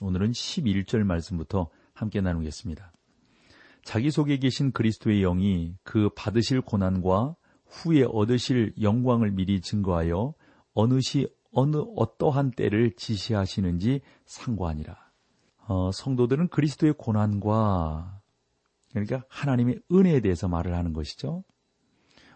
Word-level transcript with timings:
오늘은 0.00 0.32
11절 0.32 1.04
말씀부터 1.04 1.70
함께 1.94 2.20
나누겠습니다. 2.20 2.92
자기 3.82 4.10
속에 4.10 4.38
계신 4.38 4.72
그리스도의 4.72 5.20
영이 5.20 5.76
그 5.82 6.10
받으실 6.14 6.60
고난과 6.60 7.36
후에 7.66 8.04
얻으실 8.04 8.74
영광을 8.80 9.30
미리 9.30 9.60
증거하여 9.60 10.34
어느 10.74 11.00
시 11.00 11.28
어느 11.52 11.76
어떠한 11.96 12.50
때를 12.50 12.92
지시하시는지 12.96 14.02
상고하니라. 14.26 14.94
어, 15.68 15.90
성도들은 15.92 16.48
그리스도의 16.48 16.94
고난과 16.98 18.20
그러니까 18.90 19.24
하나님의 19.28 19.80
은혜에 19.90 20.20
대해서 20.20 20.48
말을 20.48 20.74
하는 20.74 20.92
것이죠. 20.92 21.44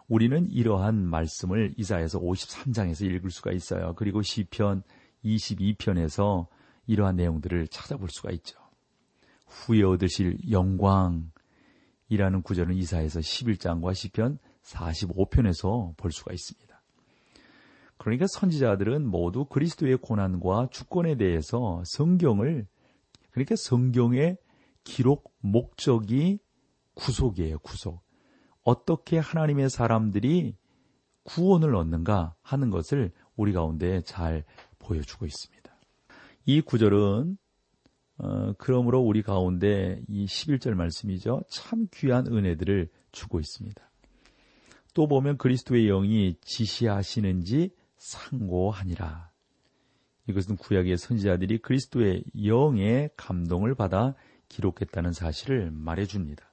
우리는 0.09 0.51
이러한 0.51 1.07
말씀을 1.07 1.75
이사에서 1.77 2.19
53장에서 2.19 3.05
읽을 3.05 3.31
수가 3.31 3.53
있어요. 3.53 3.95
그리고 3.95 4.23
시편 4.23 4.83
22편에서 5.25 6.49
이러한 6.91 7.15
내용들을 7.15 7.69
찾아볼 7.69 8.09
수가 8.11 8.33
있죠. 8.33 8.59
후에 9.47 9.85
얻으실 9.85 10.39
영광이라는 10.51 11.31
구절은 12.43 12.75
이사에서 12.75 13.21
11장과 13.21 13.95
시편 13.95 14.39
45편에서 14.63 15.97
볼 15.97 16.11
수가 16.11 16.33
있습니다. 16.33 16.83
그러니까 17.97 18.27
선지자들은 18.29 19.07
모두 19.07 19.45
그리스도의 19.45 19.99
고난과 19.99 20.71
주권에 20.73 21.17
대해서 21.17 21.81
성경을 21.87 22.67
그러니까 23.31 23.55
성경의 23.57 24.39
기록 24.83 25.33
목적이 25.39 26.41
구속이에요, 26.95 27.61
구속. 27.61 28.03
어떻게 28.65 29.19
하나님의 29.19 29.71
사람들이 29.71 30.57
구원을 31.23 31.77
얻는가 31.77 32.35
하는 32.43 32.71
것을 32.71 33.13
우리 33.37 33.53
가운데 33.53 34.01
잘 34.03 34.45
보여주고 34.81 35.27
있습니다. 35.27 35.70
이 36.51 36.61
구절은 36.63 37.39
어, 38.19 38.53
그러므로 38.59 38.99
우리 38.99 39.23
가운데 39.23 40.03
이 40.09 40.25
11절 40.25 40.75
말씀이죠. 40.75 41.45
참 41.49 41.87
귀한 41.95 42.27
은혜들을 42.27 42.89
주고 43.13 43.39
있습니다. 43.39 43.81
또 44.93 45.07
보면 45.07 45.39
그리스도의 45.39 45.87
영이 45.87 46.35
지시하시는지 46.41 47.71
상고하니라. 47.99 49.31
이것은 50.27 50.57
구약의 50.57 50.99
선지자들이 50.99 51.59
그리스도의 51.59 52.25
영의 52.45 53.11
감동을 53.17 53.77
받아 53.77 54.17
기록했다는 54.49 55.13
사실을 55.13 55.71
말해줍니다. 55.71 56.53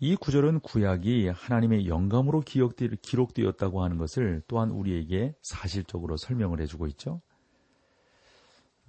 이 0.00 0.14
구절은 0.14 0.60
구약이 0.60 1.28
하나님의 1.28 1.86
영감으로 1.86 2.42
기록되었다고 2.42 3.82
하는 3.82 3.96
것을 3.96 4.42
또한 4.46 4.70
우리에게 4.70 5.34
사실적으로 5.40 6.18
설명을 6.18 6.60
해주고 6.60 6.86
있죠. 6.88 7.22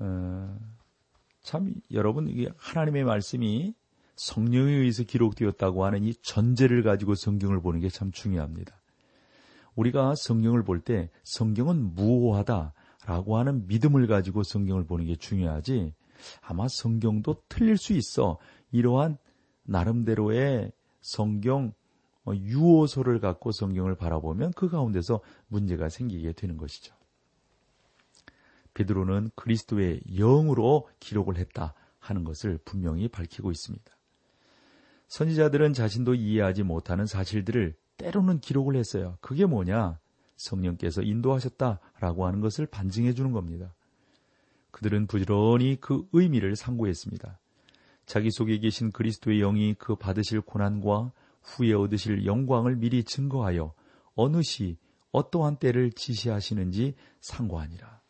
어, 0.03 0.57
참 1.43 1.73
여러분 1.91 2.27
이게 2.27 2.49
하나님의 2.57 3.03
말씀이 3.03 3.73
성령에 4.15 4.71
의해서 4.71 5.03
기록되었다고 5.03 5.85
하는 5.85 6.03
이 6.03 6.13
전제를 6.15 6.83
가지고 6.83 7.15
성경을 7.15 7.61
보는 7.61 7.79
게 7.79 7.89
참 7.89 8.11
중요합니다. 8.11 8.79
우리가 9.75 10.15
성경을 10.15 10.63
볼 10.63 10.81
때 10.81 11.09
성경은 11.23 11.95
무호하다라고 11.95 13.37
하는 13.37 13.67
믿음을 13.67 14.07
가지고 14.07 14.43
성경을 14.43 14.85
보는 14.85 15.05
게 15.05 15.15
중요하지 15.15 15.93
아마 16.41 16.67
성경도 16.67 17.43
틀릴 17.47 17.77
수 17.77 17.93
있어 17.93 18.37
이러한 18.71 19.17
나름대로의 19.63 20.71
성경 21.01 21.73
어, 22.25 22.33
유호소를 22.35 23.19
갖고 23.19 23.51
성경을 23.51 23.95
바라보면 23.95 24.51
그 24.55 24.67
가운데서 24.69 25.21
문제가 25.47 25.89
생기게 25.89 26.33
되는 26.33 26.57
것이죠. 26.57 26.93
베드로는 28.73 29.31
그리스도의 29.35 30.01
영으로 30.17 30.87
기록을 30.99 31.37
했다 31.37 31.73
하는 31.99 32.23
것을 32.23 32.59
분명히 32.65 33.07
밝히고 33.07 33.51
있습니다. 33.51 33.97
선지자들은 35.07 35.73
자신도 35.73 36.15
이해하지 36.15 36.63
못하는 36.63 37.05
사실들을 37.05 37.75
때로는 37.97 38.39
기록을 38.39 38.75
했어요. 38.75 39.17
그게 39.21 39.45
뭐냐? 39.45 39.99
성령께서 40.37 41.01
인도하셨다라고 41.03 42.25
하는 42.25 42.39
것을 42.41 42.65
반증해 42.65 43.13
주는 43.13 43.31
겁니다. 43.31 43.75
그들은 44.71 45.07
부지런히 45.07 45.77
그 45.79 46.07
의미를 46.13 46.55
상고했습니다. 46.55 47.39
자기 48.05 48.31
속에 48.31 48.57
계신 48.57 48.91
그리스도의 48.91 49.39
영이 49.39 49.75
그 49.75 49.95
받으실 49.95 50.41
고난과 50.41 51.11
후에 51.43 51.73
얻으실 51.73 52.25
영광을 52.25 52.75
미리 52.75 53.03
증거하여 53.03 53.73
어느 54.15 54.41
시 54.41 54.77
어떠한 55.11 55.57
때를 55.57 55.91
지시하시는지 55.91 56.95
상고하니라. 57.19 58.00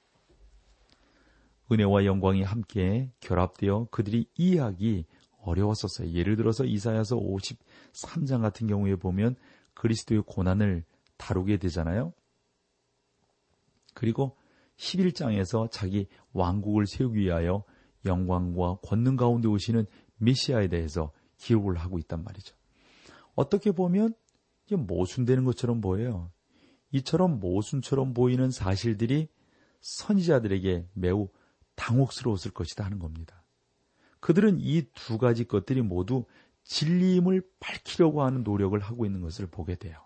은혜와 1.71 2.05
영광이 2.05 2.43
함께 2.43 3.11
결합되어 3.21 3.87
그들이 3.91 4.27
이해하기 4.35 5.05
어려웠었어요. 5.41 6.11
예를 6.11 6.35
들어서 6.35 6.65
이사야서 6.65 7.17
53장 7.17 8.41
같은 8.41 8.67
경우에 8.67 8.95
보면 8.95 9.35
그리스도의 9.73 10.23
고난을 10.25 10.83
다루게 11.17 11.57
되잖아요. 11.57 12.13
그리고 13.93 14.37
11장에서 14.77 15.69
자기 15.71 16.07
왕국을 16.33 16.87
세우기 16.87 17.19
위하여 17.19 17.63
영광과 18.05 18.79
권능 18.83 19.15
가운데 19.15 19.47
오시는 19.47 19.85
메시아에 20.17 20.67
대해서 20.67 21.11
기록을 21.37 21.77
하고 21.77 21.99
있단 21.99 22.23
말이죠. 22.23 22.55
어떻게 23.35 23.71
보면 23.71 24.13
이게 24.65 24.75
모순되는 24.75 25.43
것처럼 25.45 25.81
보여요. 25.81 26.31
이처럼 26.91 27.39
모순처럼 27.39 28.13
보이는 28.13 28.51
사실들이 28.51 29.27
선지자들에게 29.81 30.89
매우 30.93 31.29
당혹스러웠을 31.81 32.51
것이다 32.51 32.85
하는 32.85 32.99
겁니다. 32.99 33.43
그들은 34.19 34.59
이 34.59 34.83
두 34.93 35.17
가지 35.17 35.45
것들이 35.45 35.81
모두 35.81 36.25
진리임을 36.63 37.41
밝히려고 37.59 38.21
하는 38.21 38.43
노력을 38.43 38.77
하고 38.79 39.05
있는 39.05 39.21
것을 39.21 39.47
보게 39.47 39.75
돼요. 39.75 39.97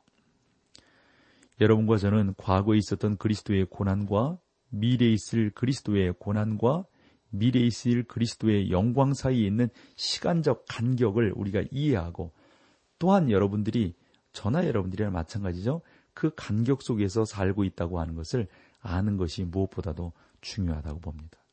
여러분과 1.59 1.97
저는 1.97 2.33
과거에 2.37 2.77
있었던 2.77 3.17
그리스도의 3.17 3.65
고난과 3.69 4.39
미래에 4.69 5.11
있을 5.11 5.51
그리스도의 5.51 6.13
고난과 6.17 6.85
미래에 7.29 7.63
있을 7.63 8.03
그리스도의 8.03 8.71
영광 8.71 9.13
사이에 9.13 9.45
있는 9.45 9.67
시간적 9.95 10.65
간격을 10.69 11.33
우리가 11.35 11.63
이해하고 11.71 12.31
또한 12.99 13.29
여러분들이 13.29 13.95
저나 14.31 14.65
여러분들이랑 14.65 15.11
마찬가지죠. 15.11 15.81
그 16.13 16.31
간격 16.35 16.81
속에서 16.81 17.25
살고 17.25 17.65
있다고 17.65 17.99
하는 17.99 18.15
것을 18.15 18.47
아는 18.79 19.17
것이 19.17 19.43
무엇보다도 19.43 20.13
중요하다고 20.39 20.99
봅니다. 21.01 21.44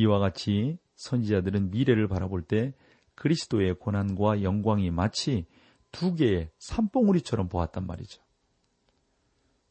이와 0.00 0.18
같이 0.18 0.78
선지자들은 0.96 1.70
미래를 1.70 2.08
바라볼 2.08 2.42
때 2.42 2.72
그리스도의 3.14 3.74
고난과 3.74 4.42
영광이 4.42 4.90
마치 4.90 5.46
두 5.92 6.14
개의 6.14 6.50
산봉우리처럼 6.58 7.48
보았단 7.48 7.86
말이죠. 7.86 8.22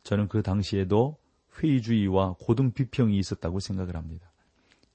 저는 0.03 0.27
그 0.27 0.43
당시에도 0.43 1.17
회의주의와 1.57 2.35
고등 2.39 2.73
비평이 2.73 3.17
있었다고 3.17 3.59
생각을 3.59 3.95
합니다. 3.95 4.31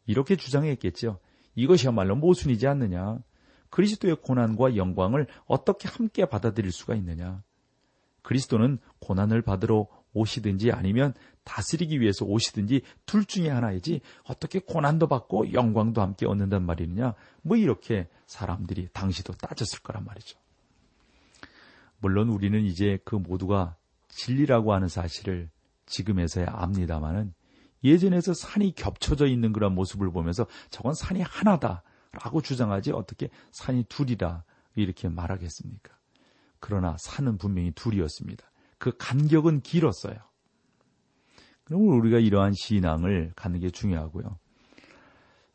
이렇게 0.06 0.37
주장했겠죠. 0.37 1.19
이것이야말로 1.56 2.14
모순이지 2.14 2.69
않느냐. 2.69 3.19
그리스도의 3.70 4.17
고난과 4.23 4.76
영광을 4.76 5.26
어떻게 5.47 5.88
함께 5.88 6.26
받아들일 6.26 6.70
수가 6.70 6.94
있느냐. 6.94 7.43
그리스도는 8.23 8.79
고난을 9.00 9.43
받으러 9.43 9.88
오시든지 10.12 10.70
아니면 10.70 11.12
다스리기 11.44 12.00
위해서 12.00 12.25
오시든지 12.25 12.82
둘 13.06 13.25
중에 13.25 13.49
하나이지 13.49 14.00
어떻게 14.25 14.58
고난도 14.58 15.08
받고 15.08 15.52
영광도 15.52 16.00
함께 16.00 16.26
얻는단 16.26 16.64
말이느냐 16.64 17.14
뭐 17.43 17.56
이렇게 17.56 18.08
사람들이 18.26 18.88
당시도 18.93 19.35
따졌을 19.35 19.81
거란 19.81 20.05
말이죠. 20.05 20.38
물론 21.99 22.29
우리는 22.29 22.62
이제 22.64 22.99
그 23.05 23.14
모두가 23.14 23.76
진리라고 24.08 24.75
하는 24.75 24.88
사실을 24.88 25.50
지금에서야 25.87 26.46
압니다마는 26.50 27.35
예전에서 27.82 28.32
산이 28.32 28.75
겹쳐져 28.75 29.26
있는 29.26 29.52
그런 29.52 29.75
모습을 29.75 30.11
보면서 30.11 30.46
저건 30.70 30.94
산이 30.94 31.20
하나다라고 31.20 32.41
주장하지 32.43 32.93
어떻게 32.93 33.29
산이 33.52 33.85
둘이다 33.85 34.44
이렇게 34.75 35.08
말하겠습니까? 35.08 35.94
그러나 36.61 36.96
산은 36.99 37.37
분명히 37.37 37.73
둘이었습니다. 37.73 38.50
그 38.79 38.96
간격은 38.96 39.61
길었어요. 39.61 40.17
그럼 41.64 41.88
우리가 41.88 42.19
이러한 42.19 42.52
신앙을 42.52 43.32
갖는 43.34 43.61
게 43.61 43.70
중요하고요. 43.70 44.38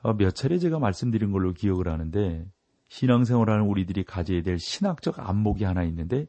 어, 0.01 0.13
몇 0.13 0.33
차례 0.33 0.57
제가 0.57 0.79
말씀드린 0.79 1.31
걸로 1.31 1.53
기억을 1.53 1.88
하는데 1.88 2.45
신앙생활하는 2.88 3.65
우리들이 3.65 4.03
가져야 4.03 4.41
될 4.41 4.57
신학적 4.57 5.19
안목이 5.19 5.63
하나 5.63 5.83
있는데 5.83 6.27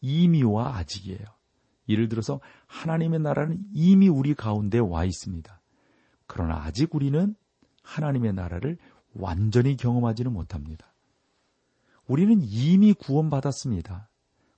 이미와 0.00 0.76
아직이에요. 0.76 1.24
예를 1.88 2.08
들어서 2.08 2.40
하나님의 2.66 3.20
나라는 3.20 3.58
이미 3.72 4.08
우리 4.08 4.34
가운데 4.34 4.78
와 4.78 5.04
있습니다. 5.04 5.60
그러나 6.26 6.62
아직 6.62 6.94
우리는 6.94 7.34
하나님의 7.82 8.32
나라를 8.32 8.78
완전히 9.14 9.76
경험하지는 9.76 10.32
못합니다. 10.32 10.92
우리는 12.06 12.40
이미 12.42 12.92
구원받았습니다. 12.92 14.08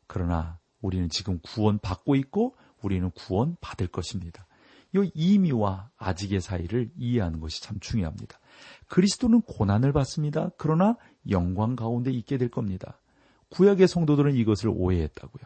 그러나 0.06 0.58
우리는 0.80 1.08
지금 1.08 1.38
구원받고 1.40 2.16
있고 2.16 2.56
우리는 2.82 3.10
구원받을 3.10 3.88
것입니다. 3.88 4.46
이 4.94 5.10
이미와 5.14 5.90
아직의 5.96 6.40
사이를 6.40 6.90
이해하는 6.96 7.40
것이 7.40 7.62
참 7.62 7.78
중요합니다. 7.80 8.38
그리스도는 8.88 9.42
고난을 9.42 9.92
받습니다. 9.92 10.50
그러나 10.56 10.96
영광 11.28 11.76
가운데 11.76 12.10
있게 12.10 12.38
될 12.38 12.48
겁니다. 12.48 13.00
구약의 13.50 13.88
성도들은 13.88 14.34
이것을 14.34 14.70
오해했다고요. 14.70 15.44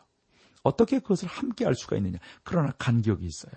어떻게 0.62 0.98
그것을 0.98 1.28
함께 1.28 1.64
할 1.64 1.74
수가 1.74 1.96
있느냐? 1.96 2.18
그러나 2.42 2.72
간격이 2.72 3.24
있어요. 3.24 3.52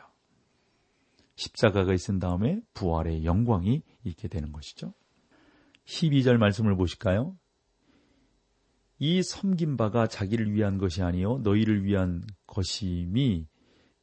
십자가가 1.36 1.94
있은 1.94 2.20
다음에 2.20 2.62
부활의 2.74 3.26
영광이 3.26 3.82
있게 4.04 4.28
되는 4.28 4.52
것이죠. 4.52 4.94
12절 5.86 6.38
말씀을 6.38 6.76
보실까요? 6.76 7.38
이 9.00 9.22
섬긴 9.22 9.76
바가 9.76 10.08
자기를 10.08 10.54
위한 10.54 10.78
것이 10.78 11.02
아니요 11.02 11.40
너희를 11.40 11.84
위한 11.84 12.24
것임이 12.48 13.48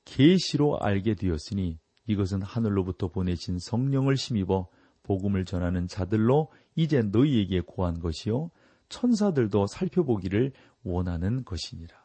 계시로 0.05 0.79
알게 0.81 1.14
되었으니 1.14 1.79
이것은 2.06 2.43
하늘로부터 2.43 3.08
보내신 3.08 3.58
성령을 3.58 4.14
힘입어 4.14 4.69
복음을 5.02 5.44
전하는 5.44 5.87
자들로 5.87 6.50
이제 6.76 7.02
너희에게 7.02 7.61
고한 7.61 8.00
것이요 8.00 8.50
천사들도 8.88 9.67
살펴보기를 9.67 10.52
원하는 10.82 11.44
것이니라. 11.44 11.97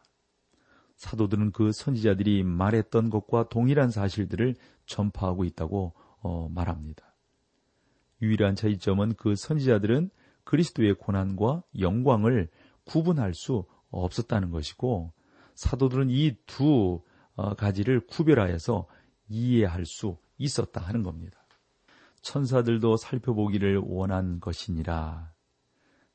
사도들은 0.96 1.52
그 1.52 1.72
선지자들이 1.74 2.44
말했던 2.44 3.10
것과 3.10 3.50
동일한 3.50 3.90
사실들을 3.90 4.56
전파하고 4.86 5.44
있다고 5.44 5.94
어, 6.22 6.50
말합니다. 6.50 7.16
유일한 8.22 8.56
차이점은 8.56 9.16
그 9.16 9.36
선지자들은 9.36 10.10
그리스도의 10.44 10.96
고난과 10.96 11.64
영광을 11.80 12.50
구분할 12.86 13.34
수 13.34 13.66
없었다는 13.90 14.52
것이고 14.52 15.12
사도들은 15.56 16.10
이두 16.10 17.02
어, 17.02 17.15
가지를 17.36 18.06
구별하여서 18.08 18.88
이해할 19.28 19.86
수 19.86 20.18
있었다 20.38 20.82
하는 20.82 21.04
겁니다. 21.04 21.46
천사들도 22.22 22.98
살펴보기를 22.98 23.82
원한 23.84 24.40
것이니라. 24.40 25.32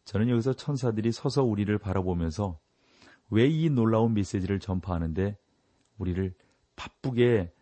저는 0.04 0.28
여기서 0.28 0.54
천사들이 0.54 1.12
서서 1.12 1.44
우리를 1.44 1.76
바라보면서 1.78 2.58
왜 3.30 3.48
이 3.48 3.70
놀라운 3.70 4.12
메시지를 4.14 4.58
전파하는데 4.58 5.38
우리를 5.98 6.34
바쁘게 6.74 7.52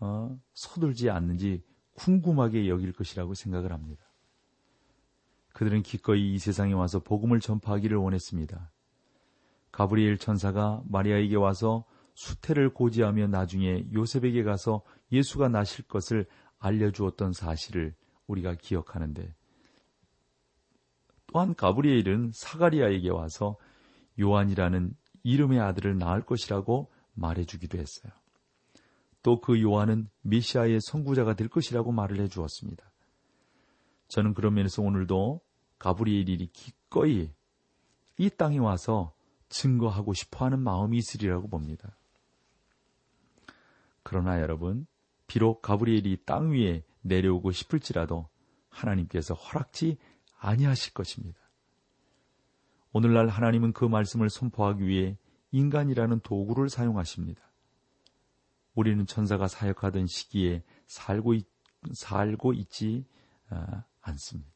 어, 0.00 0.38
서둘지 0.54 1.10
않는지 1.10 1.64
궁금하게 1.94 2.68
여길 2.68 2.92
것이라고 2.92 3.34
생각을 3.34 3.72
합니다. 3.72 4.04
그들은 5.54 5.82
기꺼이 5.82 6.34
이 6.34 6.38
세상에 6.38 6.74
와서 6.74 7.00
복음을 7.00 7.40
전파하기를 7.40 7.96
원했습니다. 7.96 8.70
가브리엘 9.72 10.18
천사가 10.18 10.82
마리아에게 10.86 11.36
와서 11.36 11.84
수태를 12.16 12.72
고지하며 12.72 13.28
나중에 13.28 13.84
요셉에게 13.92 14.42
가서 14.42 14.82
예수가 15.12 15.48
나실 15.48 15.86
것을 15.86 16.26
알려주었던 16.58 17.32
사실을 17.32 17.94
우리가 18.26 18.54
기억하는데 18.54 19.34
또한 21.26 21.54
가브리엘은 21.54 22.32
사가리아에게 22.32 23.10
와서 23.10 23.56
요한이라는 24.18 24.94
이름의 25.22 25.60
아들을 25.60 25.98
낳을 25.98 26.22
것이라고 26.22 26.90
말해주기도 27.14 27.78
했어요. 27.78 28.12
또 29.22 29.40
그 29.40 29.60
요한은 29.60 30.08
메시아의 30.22 30.80
선구자가 30.80 31.34
될 31.34 31.48
것이라고 31.48 31.92
말을 31.92 32.20
해주었습니다. 32.20 32.90
저는 34.08 34.34
그런 34.34 34.54
면에서 34.54 34.82
오늘도 34.82 35.40
가브리엘이 35.78 36.46
기꺼이 36.52 37.30
이 38.18 38.30
땅에 38.30 38.58
와서 38.58 39.12
증거하고 39.48 40.14
싶어 40.14 40.44
하는 40.44 40.60
마음이 40.60 40.96
있으리라고 40.98 41.48
봅니다. 41.48 41.96
그러나 44.08 44.40
여러분, 44.40 44.86
비록 45.26 45.62
가브리엘이 45.62 46.18
땅 46.26 46.52
위에 46.52 46.84
내려오고 47.00 47.50
싶을지라도 47.50 48.28
하나님께서 48.68 49.34
허락지 49.34 49.96
아니하실 50.38 50.94
것입니다. 50.94 51.40
오늘날 52.92 53.26
하나님은 53.26 53.72
그 53.72 53.84
말씀을 53.84 54.30
선포하기 54.30 54.86
위해 54.86 55.18
인간이라는 55.50 56.20
도구를 56.20 56.68
사용하십니다. 56.68 57.42
우리는 58.76 59.04
천사가 59.06 59.48
사역하던 59.48 60.06
시기에 60.06 60.62
살고, 60.86 61.34
있, 61.34 61.48
살고 61.92 62.52
있지 62.52 63.04
아, 63.48 63.82
않습니다. 64.02 64.52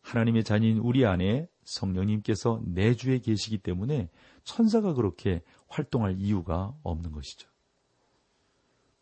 하나님의 0.00 0.42
자녀인 0.42 0.78
우리 0.78 1.06
안에 1.06 1.48
성령님께서 1.62 2.62
내주에 2.64 3.20
계시기 3.20 3.58
때문에 3.58 4.10
천사가 4.42 4.94
그렇게 4.94 5.40
활동할 5.68 6.16
이유가 6.18 6.74
없는 6.82 7.12
것이죠. 7.12 7.48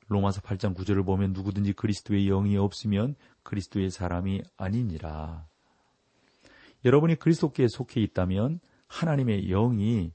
로마서 0.09 0.41
8장 0.41 0.75
9절을 0.75 1.05
보면 1.05 1.33
누구든지 1.33 1.73
그리스도의 1.73 2.27
영이 2.27 2.57
없으면 2.57 3.17
그리스도의 3.43 3.91
사람이 3.91 4.43
아니니라. 4.57 5.47
여러분이 6.85 7.17
그리스도께 7.17 7.67
속해 7.69 8.01
있다면 8.01 8.61
하나님의 8.87 9.49
영이 9.49 10.13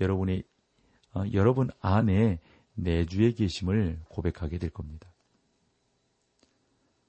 여러분의 0.00 0.44
어, 1.14 1.24
여러분 1.32 1.70
안에 1.80 2.40
내주에 2.74 3.32
계심을 3.32 4.00
고백하게 4.08 4.58
될 4.58 4.70
겁니다. 4.70 5.12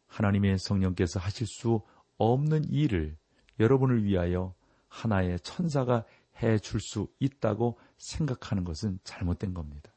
하나님의 0.08 0.60
성령께서 0.60 1.20
하실 1.20 1.48
수 1.48 1.81
없는 2.18 2.66
일을 2.70 3.18
여러분을 3.60 4.04
위하여 4.04 4.54
하나의 4.88 5.40
천사가 5.40 6.06
해 6.42 6.60
줄 6.60 6.80
수 6.81 7.08
있다고 7.20 7.80
생각하는 7.98 8.64
것은 8.66 9.00
잘못된 9.04 9.54
겁니다. 9.54 9.94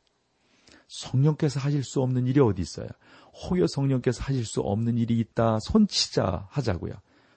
성령께서 0.88 1.60
하실 1.60 1.84
수 1.84 2.02
없는 2.02 2.26
일이 2.26 2.40
어디 2.40 2.62
있어요? 2.62 2.88
혹여 3.32 3.66
성령께서 3.68 4.22
하실 4.22 4.44
수 4.44 4.60
없는 4.60 4.98
일이 4.98 5.18
있다 5.18 5.60
손치자 5.60 6.48
하자고요. 6.50 6.94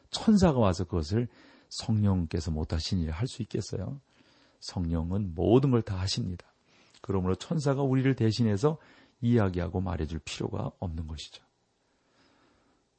천사가 0.09 0.59
와서 0.59 0.83
그것을 0.85 1.27
성령께서 1.69 2.51
못하신 2.51 2.99
일을 2.99 3.13
할 3.13 3.27
수 3.27 3.41
있겠어요? 3.43 4.01
성령은 4.59 5.33
모든 5.35 5.71
걸 5.71 5.81
다 5.81 5.95
하십니다. 5.99 6.45
그러므로 7.01 7.35
천사가 7.35 7.81
우리를 7.81 8.13
대신해서 8.15 8.77
이야기하고 9.21 9.81
말해줄 9.81 10.19
필요가 10.19 10.71
없는 10.79 11.07
것이죠. 11.07 11.43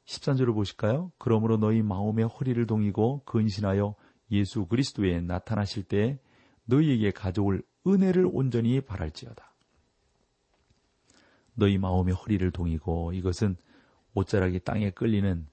13절을 0.05 0.53
보실까요? 0.53 1.11
그러므로 1.17 1.57
너희 1.57 1.81
마음의 1.81 2.25
허리를 2.25 2.65
동이고 2.67 3.23
근신하여 3.25 3.95
예수 4.31 4.65
그리스도에 4.65 5.21
나타나실 5.21 5.83
때 5.83 6.19
너희에게 6.65 7.11
가져올 7.11 7.63
은혜를 7.87 8.29
온전히 8.31 8.81
바랄지어다. 8.81 9.52
너희 11.55 11.77
마음의 11.77 12.13
허리를 12.13 12.49
동이고 12.51 13.13
이것은 13.13 13.55
옷자락이 14.13 14.59
땅에 14.59 14.91
끌리는 14.91 15.47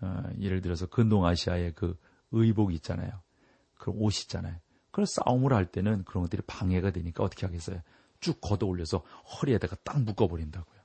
어, 0.00 0.22
예를 0.40 0.60
들어서 0.60 0.86
근동아시아의 0.86 1.74
그 1.74 1.98
의복 2.32 2.72
있잖아요. 2.74 3.22
그런 3.74 3.96
옷 3.98 4.20
있잖아요. 4.22 4.58
그걸 4.90 5.06
싸움을 5.06 5.52
할 5.52 5.66
때는 5.66 6.04
그런 6.04 6.22
것들이 6.24 6.42
방해가 6.46 6.90
되니까 6.90 7.24
어떻게 7.24 7.46
하겠어요? 7.46 7.80
쭉 8.20 8.40
걷어 8.40 8.66
올려서 8.66 8.98
허리에다가 8.98 9.76
딱 9.84 10.02
묶어버린다고요. 10.02 10.82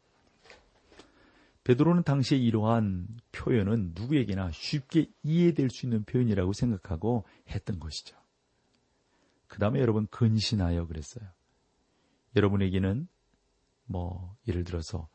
베드로는 1.63 2.03
당시에 2.03 2.37
이러한 2.37 3.07
표현은 3.33 3.91
누구에게나 3.93 4.51
쉽게 4.51 5.11
이해될 5.23 5.69
수 5.69 5.85
있는 5.85 6.05
표현이라고 6.05 6.53
생각하고 6.53 7.25
했던 7.49 7.79
것이죠. 7.79 8.15
그 9.47 9.59
다음에 9.59 9.81
여러분 9.81 10.07
근신하여 10.07 10.87
그랬어요. 10.87 11.27
여러분에게는 12.37 13.09
뭐 13.87 14.35
예를 14.47 14.63
들어서 14.63 15.07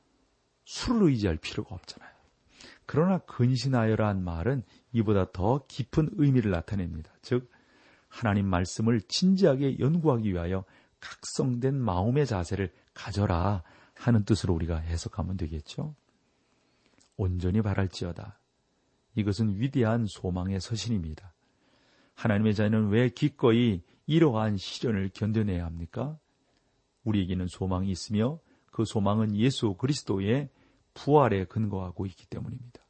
술을 0.64 1.08
의지할 1.10 1.36
필요가 1.36 1.74
없잖아요. 1.74 2.10
그러나 2.86 3.18
근신하여란 3.18 4.22
말은 4.22 4.64
이보다 4.92 5.30
더 5.32 5.64
깊은 5.66 6.10
의미를 6.14 6.50
나타냅니다. 6.50 7.12
즉 7.22 7.50
하나님 8.08 8.46
말씀을 8.46 9.00
진지하게 9.02 9.78
연구하기 9.78 10.30
위하여 10.30 10.64
각성된 11.00 11.74
마음의 11.74 12.26
자세를 12.26 12.72
가져라 12.94 13.62
하는 13.94 14.24
뜻으로 14.24 14.54
우리가 14.54 14.76
해석하면 14.76 15.36
되겠죠. 15.36 15.94
온전히 17.16 17.62
바랄지어다. 17.62 18.38
이것은 19.14 19.60
위대한 19.60 20.06
소망의 20.06 20.60
서신입니다. 20.60 21.32
하나님의 22.14 22.54
자녀는 22.54 22.88
왜 22.90 23.08
기꺼이 23.08 23.82
이러한 24.06 24.56
시련을 24.56 25.10
견뎌내야 25.14 25.64
합니까? 25.64 26.18
우리에게는 27.04 27.46
소망이 27.48 27.90
있으며 27.90 28.38
그 28.72 28.84
소망은 28.84 29.36
예수 29.36 29.74
그리스도의 29.74 30.48
부활에 30.94 31.44
근거하고 31.44 32.06
있기 32.06 32.26
때문입니다. 32.26 32.82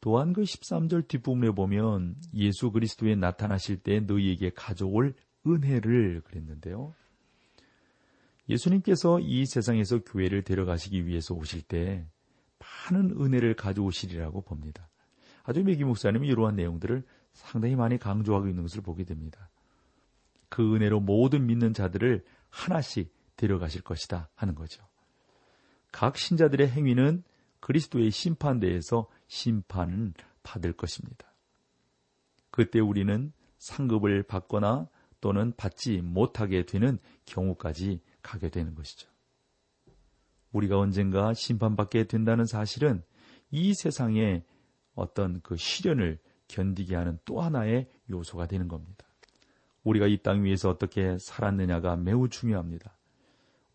또한 0.00 0.34
그 0.34 0.42
13절 0.42 1.08
뒷부분에 1.08 1.50
보면 1.52 2.16
예수 2.34 2.70
그리스도에 2.70 3.16
나타나실 3.16 3.78
때 3.78 4.00
너희에게 4.00 4.50
가져올 4.54 5.14
은혜를 5.46 6.20
그랬는데요. 6.20 6.94
예수님께서 8.50 9.18
이 9.20 9.46
세상에서 9.46 10.04
교회를 10.04 10.42
데려가시기 10.42 11.06
위해서 11.06 11.34
오실 11.34 11.62
때 11.62 12.06
많은 12.58 13.18
은혜를 13.18 13.54
가져오시리라고 13.54 14.42
봅니다. 14.42 14.90
아주 15.42 15.64
메기 15.64 15.84
목사님이 15.84 16.28
이러한 16.28 16.56
내용들을 16.56 17.02
상당히 17.32 17.74
많이 17.74 17.98
강조하고 17.98 18.46
있는 18.48 18.62
것을 18.62 18.82
보게 18.82 19.04
됩니다. 19.04 19.50
그 20.50 20.74
은혜로 20.74 21.00
모든 21.00 21.46
믿는 21.46 21.72
자들을 21.72 22.24
하나씩 22.50 23.12
데려가실 23.36 23.82
것이다 23.82 24.30
하는 24.34 24.54
거죠. 24.54 24.84
각 25.92 26.16
신자들의 26.16 26.68
행위는 26.68 27.22
그리스도의 27.60 28.10
심판대에서 28.10 29.08
심판을 29.26 30.12
받을 30.42 30.72
것입니다. 30.72 31.32
그때 32.50 32.80
우리는 32.80 33.32
상급을 33.58 34.24
받거나 34.24 34.88
또는 35.20 35.54
받지 35.56 36.02
못하게 36.02 36.66
되는 36.66 36.98
경우까지 37.24 38.00
가게 38.22 38.50
되는 38.50 38.74
것이죠. 38.74 39.08
우리가 40.52 40.78
언젠가 40.78 41.32
심판받게 41.32 42.04
된다는 42.04 42.44
사실은 42.44 43.02
이 43.50 43.74
세상에 43.74 44.44
어떤 44.94 45.40
그 45.40 45.56
시련을 45.56 46.18
견디게 46.48 46.94
하는 46.94 47.18
또 47.24 47.40
하나의 47.40 47.88
요소가 48.10 48.46
되는 48.46 48.68
겁니다. 48.68 49.06
우리가 49.82 50.06
이 50.06 50.18
땅 50.18 50.44
위에서 50.44 50.70
어떻게 50.70 51.16
살았느냐가 51.18 51.96
매우 51.96 52.28
중요합니다. 52.28 52.96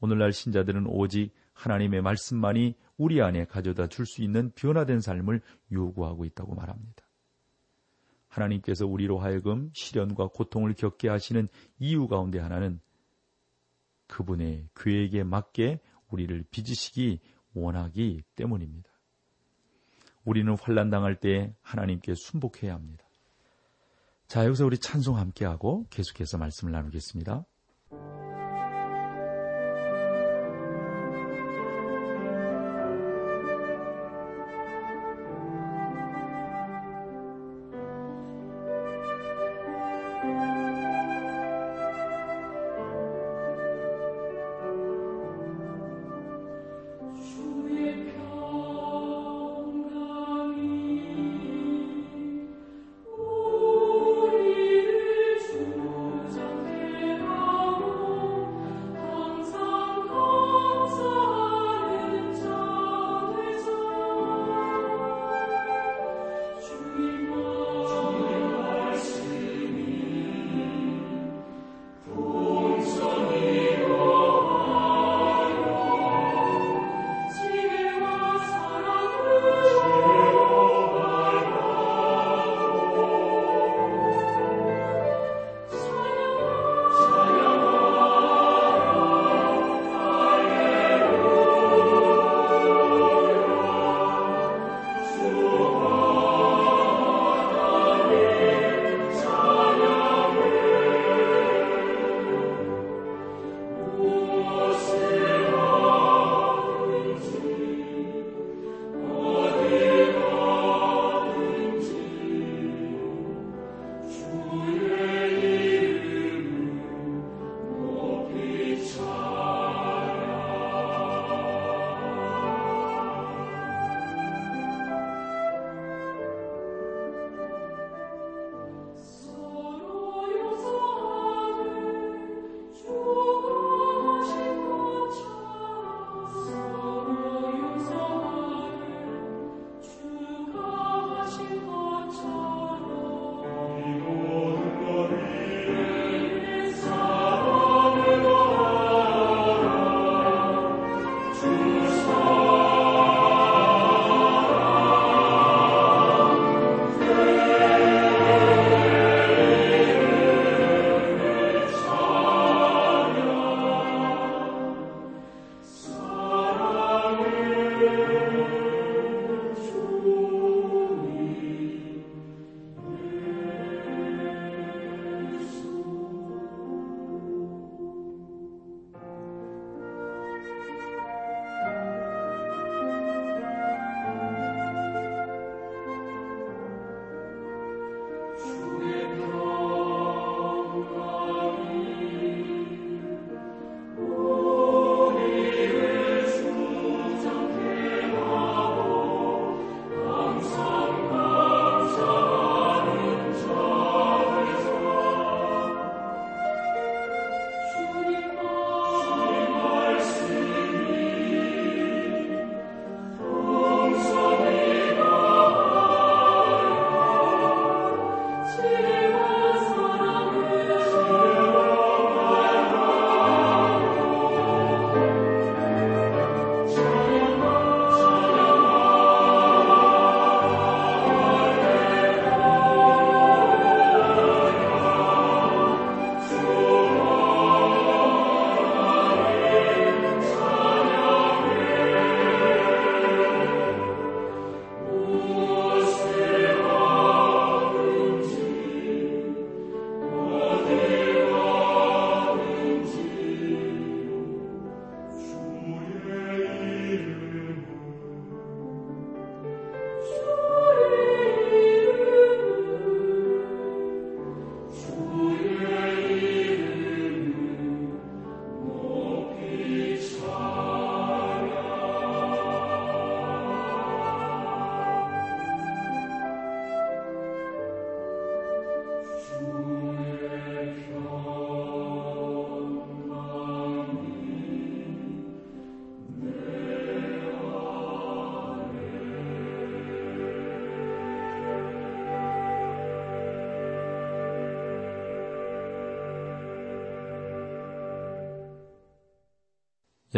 오늘날 0.01 0.31
신자들은 0.31 0.87
오직 0.87 1.31
하나님의 1.53 2.01
말씀만이 2.01 2.75
우리 2.97 3.21
안에 3.21 3.45
가져다 3.45 3.87
줄 3.87 4.05
수 4.05 4.21
있는 4.21 4.51
변화된 4.55 5.01
삶을 5.01 5.41
요구하고 5.71 6.25
있다고 6.25 6.55
말합니다. 6.55 7.07
하나님께서 8.27 8.85
우리로 8.85 9.17
하여금 9.17 9.71
시련과 9.73 10.27
고통을 10.27 10.73
겪게 10.73 11.09
하시는 11.09 11.47
이유 11.79 12.07
가운데 12.07 12.39
하나는 12.39 12.79
그분의 14.07 14.69
계획에 14.75 15.23
맞게 15.23 15.79
우리를 16.09 16.43
빚으시기 16.51 17.19
원하기 17.53 18.23
때문입니다. 18.35 18.89
우리는 20.23 20.55
환란 20.59 20.89
당할 20.89 21.19
때 21.19 21.55
하나님께 21.61 22.13
순복해야 22.15 22.73
합니다. 22.73 23.05
자, 24.27 24.45
여기서 24.45 24.65
우리 24.65 24.77
찬송 24.77 25.17
함께 25.17 25.45
하고 25.45 25.87
계속해서 25.89 26.37
말씀을 26.37 26.71
나누겠습니다. 26.71 27.45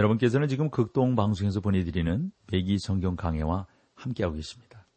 여러분께서는 0.01 0.47
지금 0.47 0.71
극동 0.71 1.15
방송에서 1.15 1.59
보내드리는 1.59 2.31
매기 2.51 2.79
성경 2.79 3.15
강해와 3.15 3.67
함께하고 3.93 4.35
계십니다. 4.35 4.87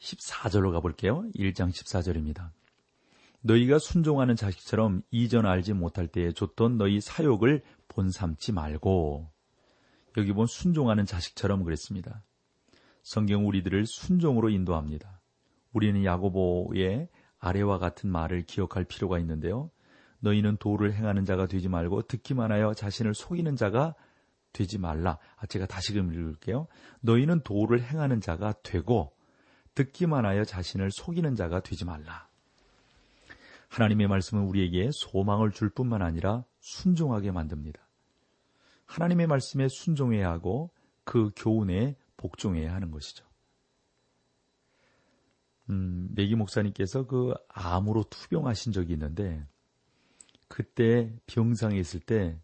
14절로 0.00 0.72
가볼게요. 0.72 1.24
1장 1.36 1.70
14절입니다. 1.70 2.50
너희가 3.40 3.78
순종하는 3.78 4.34
자식처럼 4.34 5.02
이전 5.12 5.46
알지 5.46 5.74
못할 5.74 6.08
때에 6.08 6.32
줬던 6.32 6.76
너희 6.76 7.00
사욕을 7.00 7.62
본삼지 7.86 8.50
말고 8.50 9.30
여기 10.16 10.32
본 10.32 10.48
순종하는 10.48 11.06
자식처럼 11.06 11.62
그랬습니다. 11.62 12.24
성경 13.04 13.46
우리들을 13.46 13.86
순종으로 13.86 14.50
인도합니다. 14.50 15.20
우리는 15.72 16.04
야고보의 16.04 17.08
아래와 17.38 17.78
같은 17.78 18.10
말을 18.10 18.42
기억할 18.42 18.84
필요가 18.84 19.20
있는데요. 19.20 19.70
너희는 20.20 20.56
도를 20.58 20.94
행하는 20.94 21.24
자가 21.24 21.46
되지 21.46 21.68
말고 21.68 22.02
듣기만 22.02 22.52
하여 22.52 22.74
자신을 22.74 23.14
속이는 23.14 23.56
자가 23.56 23.94
되지 24.52 24.78
말라. 24.78 25.18
아, 25.36 25.46
제가 25.46 25.66
다시금 25.66 26.12
읽을게요. 26.12 26.66
너희는 27.00 27.42
도를 27.42 27.82
행하는 27.82 28.20
자가 28.20 28.54
되고 28.62 29.14
듣기만 29.74 30.24
하여 30.24 30.44
자신을 30.44 30.90
속이는 30.90 31.36
자가 31.36 31.60
되지 31.60 31.84
말라. 31.84 32.28
하나님의 33.68 34.08
말씀은 34.08 34.44
우리에게 34.44 34.90
소망을 34.92 35.52
줄 35.52 35.68
뿐만 35.68 36.02
아니라 36.02 36.44
순종하게 36.60 37.30
만듭니다. 37.30 37.80
하나님의 38.86 39.26
말씀에 39.26 39.68
순종해야 39.68 40.30
하고 40.30 40.70
그 41.04 41.30
교훈에 41.36 41.96
복종해야 42.16 42.74
하는 42.74 42.90
것이죠. 42.90 43.24
음, 45.70 46.08
메기 46.14 46.34
목사님께서 46.34 47.06
그 47.06 47.34
암으로 47.48 48.04
투병하신 48.04 48.72
적이 48.72 48.94
있는데 48.94 49.46
그때 50.48 51.14
병상에 51.26 51.78
있을 51.78 52.00
때 52.00 52.40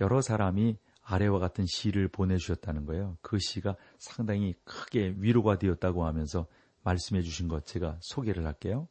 여러 0.00 0.20
사람이 0.20 0.78
아래와 1.02 1.38
같은 1.38 1.64
시를 1.66 2.08
보내주셨다는 2.08 2.84
거예요. 2.84 3.16
그 3.22 3.38
시가 3.38 3.76
상당히 3.98 4.54
크게 4.64 5.14
위로가 5.18 5.58
되었다고 5.58 6.04
하면서 6.04 6.46
말씀해 6.82 7.22
주신 7.22 7.48
것 7.48 7.64
제가 7.64 7.98
소개를 8.00 8.46
할게요. 8.46 8.88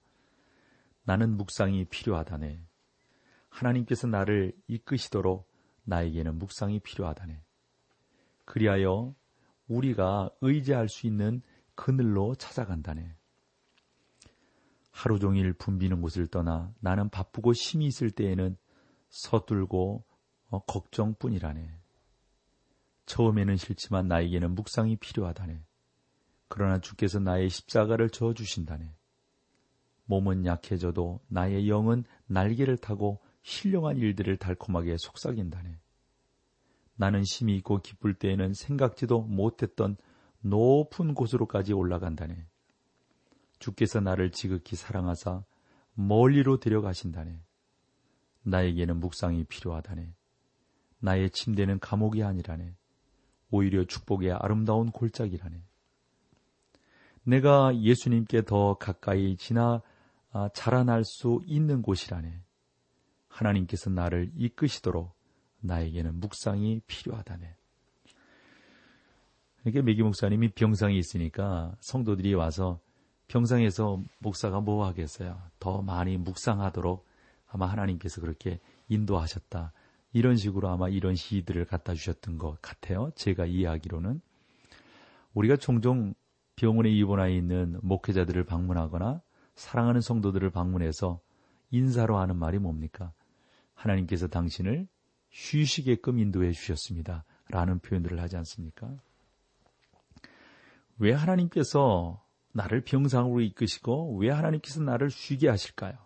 나는 1.03 1.37
묵상이 1.37 1.85
필요하다네. 1.85 2.61
하나님께서 3.49 4.07
나를 4.07 4.53
이끄시도록 4.67 5.47
나에게는 5.83 6.39
묵상이 6.39 6.79
필요하다네. 6.79 7.41
그리하여 8.45 9.13
우리가 9.67 10.29
의지할 10.41 10.89
수 10.89 11.07
있는 11.07 11.41
그늘로 11.75 12.35
찾아간다네. 12.35 13.15
하루 14.95 15.19
종일 15.19 15.51
붐비는 15.51 15.99
곳을 15.99 16.25
떠나 16.25 16.73
나는 16.79 17.09
바쁘고 17.09 17.51
심이 17.51 17.85
있을 17.85 18.11
때에는 18.11 18.55
서툴고 19.09 20.05
어, 20.51 20.59
걱정뿐이라네. 20.63 21.69
처음에는 23.05 23.57
싫지만 23.57 24.07
나에게는 24.07 24.55
묵상이 24.55 24.95
필요하다네. 24.95 25.61
그러나 26.47 26.79
주께서 26.79 27.19
나의 27.19 27.49
십자가를 27.49 28.09
져 28.09 28.33
주신다네. 28.33 28.95
몸은 30.05 30.45
약해져도 30.45 31.19
나의 31.27 31.67
영은 31.67 32.05
날개를 32.27 32.77
타고 32.77 33.21
신령한 33.41 33.97
일들을 33.97 34.37
달콤하게 34.37 34.95
속삭인다네. 34.97 35.77
나는 36.95 37.21
심이 37.25 37.57
있고 37.57 37.79
기쁠 37.79 38.13
때에는 38.13 38.53
생각지도 38.53 39.23
못했던 39.23 39.97
높은 40.39 41.13
곳으로까지 41.15 41.73
올라간다네. 41.73 42.47
주께서 43.59 43.99
나를 43.99 44.31
지극히 44.31 44.75
사랑하사 44.75 45.43
멀리로 45.93 46.59
데려가신다네. 46.59 47.39
나에게는 48.43 48.99
묵상이 48.99 49.45
필요하다네. 49.45 50.13
나의 50.99 51.29
침대는 51.29 51.79
감옥이 51.79 52.23
아니라네. 52.23 52.75
오히려 53.51 53.83
축복의 53.85 54.33
아름다운 54.33 54.91
골짜기라네. 54.91 55.61
내가 57.23 57.75
예수님께 57.75 58.43
더 58.43 58.75
가까이 58.75 59.35
지나 59.37 59.81
아, 60.31 60.49
자라날 60.53 61.03
수 61.05 61.41
있는 61.45 61.81
곳이라네. 61.81 62.41
하나님께서 63.29 63.89
나를 63.89 64.31
이끄시도록 64.35 65.15
나에게는 65.61 66.19
묵상이 66.19 66.81
필요하다네. 66.87 67.55
이렇게 69.63 69.81
메기 69.81 70.03
목사님이 70.03 70.49
병상에 70.49 70.95
있으니까 70.95 71.75
성도들이 71.79 72.35
와서 72.35 72.79
병상에서 73.27 74.01
목사가 74.19 74.59
뭐 74.61 74.85
하겠어요? 74.85 75.41
더 75.59 75.81
많이 75.81 76.17
묵상하도록 76.17 77.05
아마 77.47 77.67
하나님께서 77.67 78.21
그렇게 78.21 78.59
인도하셨다. 78.87 79.73
이런 80.13 80.37
식으로 80.37 80.69
아마 80.69 80.87
이런 80.89 81.15
시들을 81.15 81.65
갖다 81.65 81.93
주셨던 81.93 82.37
것 82.37 82.61
같아요. 82.61 83.11
제가 83.15 83.45
이해하기로는. 83.45 84.21
우리가 85.33 85.57
종종 85.57 86.13
병원에 86.55 86.89
입원해 86.89 87.35
있는 87.35 87.79
목회자들을 87.81 88.45
방문하거나 88.45 89.21
사랑하는 89.55 90.01
성도들을 90.01 90.49
방문해서 90.51 91.19
인사로 91.71 92.17
하는 92.17 92.37
말이 92.37 92.59
뭡니까? 92.59 93.11
하나님께서 93.73 94.27
당신을 94.27 94.87
쉬시게끔 95.31 96.19
인도해 96.19 96.51
주셨습니다. 96.51 97.25
라는 97.49 97.79
표현들을 97.79 98.19
하지 98.19 98.37
않습니까? 98.37 98.89
왜 100.97 101.11
하나님께서 101.11 102.24
나를 102.55 102.85
병상으로 102.85 103.41
이끄시고 103.41 104.17
왜 104.17 104.29
하나님께서 104.29 104.81
나를 104.81 105.09
쉬게 105.09 105.49
하실까요? 105.49 105.97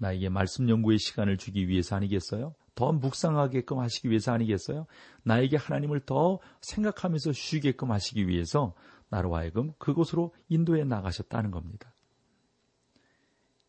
나에게 0.00 0.30
말씀 0.30 0.66
연구의 0.68 0.98
시간을 0.98 1.36
주기 1.36 1.68
위해서 1.68 1.94
아니겠어요? 1.94 2.54
더 2.74 2.92
묵상하게끔 2.92 3.78
하시기 3.78 4.08
위해서 4.08 4.32
아니겠어요? 4.32 4.86
나에게 5.24 5.58
하나님을 5.58 6.00
더 6.00 6.38
생각하면서 6.62 7.32
쉬게끔 7.32 7.92
하시기 7.92 8.28
위해서 8.28 8.74
나로 9.10 9.36
하여금 9.36 9.72
그곳으로 9.78 10.34
인도해 10.48 10.84
나가셨다는 10.84 11.50
겁니다. 11.50 11.94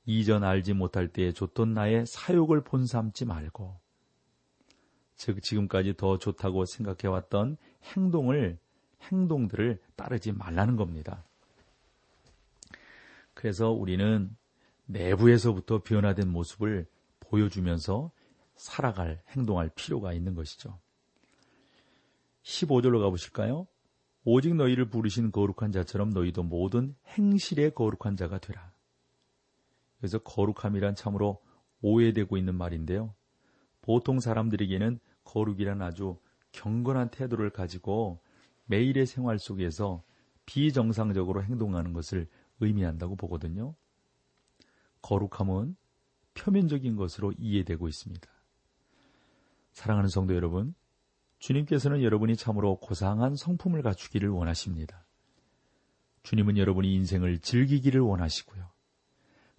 이전 0.06 0.46
알지 0.46 0.74
못할 0.74 1.10
때에 1.10 1.34
줬던 1.34 1.74
나의 1.74 2.06
사욕을 2.06 2.64
본삼지 2.64 3.26
말고, 3.26 3.78
즉, 5.16 5.44
지금까지 5.44 5.96
더 5.98 6.18
좋다고 6.18 6.64
생각해왔던 6.64 7.58
행동을, 7.84 8.58
행동들을 9.02 9.82
따르지 9.98 10.32
말라는 10.32 10.78
겁니다. 10.78 11.27
그래서 13.38 13.70
우리는 13.70 14.36
내부에서부터 14.88 15.84
변화된 15.84 16.28
모습을 16.28 16.88
보여주면서 17.20 18.12
살아갈, 18.56 19.22
행동할 19.30 19.70
필요가 19.76 20.12
있는 20.12 20.34
것이죠. 20.34 20.80
15절로 22.42 23.00
가보실까요? 23.00 23.68
오직 24.24 24.56
너희를 24.56 24.90
부르신 24.90 25.32
거룩한 25.32 25.72
자처럼 25.72 26.10
너희도 26.10 26.42
모든 26.42 26.96
행실에 27.10 27.70
거룩한 27.70 28.16
자가 28.18 28.40
되라. 28.40 28.74
그래서 30.00 30.18
거룩함이란 30.18 30.96
참으로 30.96 31.40
오해되고 31.82 32.38
있는 32.38 32.56
말인데요. 32.56 33.14
보통 33.82 34.20
사람들에게는 34.20 35.00
거룩이란 35.26 35.84
아주 35.84 36.18
경건한 36.54 37.12
태도를 37.12 37.52
가지고 37.52 38.20
매일의 38.66 39.06
생활 39.06 39.38
속에서 39.38 40.04
비정상적으로 40.48 41.44
행동하는 41.44 41.94
것을 41.94 42.28
의미한다고 42.60 43.16
보거든요. 43.16 43.76
거룩함은 45.02 45.76
표면적인 46.34 46.96
것으로 46.96 47.34
이해되고 47.38 47.88
있습니다. 47.88 48.28
사랑하는 49.74 50.10
성도 50.10 50.36
여러분, 50.36 50.74
주님께서는 51.40 52.02
여러분이 52.04 52.36
참으로 52.36 52.78
고상한 52.78 53.36
성품을 53.36 53.82
갖추기를 53.84 54.30
원하십니다. 54.30 55.06
주님은 56.24 56.58
여러분이 56.58 56.94
인생을 56.94 57.40
즐기기를 57.40 58.02
원하시고요. 58.02 58.70